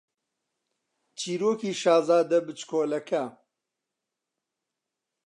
چیرۆکی 1.17 1.71
شازادە 1.81 2.37
بچکۆڵەکە 2.45 3.23